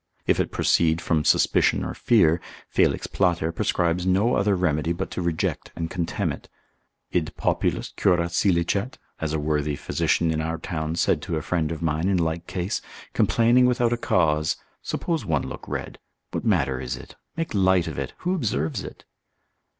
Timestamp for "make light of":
17.37-17.99